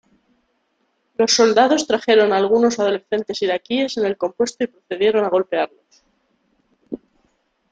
Los 1.15 1.31
soldados 1.31 1.85
trajeron 1.85 2.33
algunos 2.33 2.79
adolescentes 2.79 3.39
iraquíes 3.43 3.97
en 3.97 4.05
el 4.07 4.17
compuesto 4.17 4.63
y 4.63 4.67
procedieron 4.67 5.25
a 5.25 5.29
golpearlos. 5.29 5.85